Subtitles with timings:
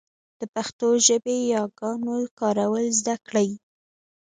[0.39, 3.49] د پښتو ژبې ياګانو کارول زده کړئ.